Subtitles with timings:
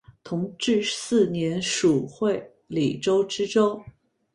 [0.23, 3.79] 同治四年署会理州知州。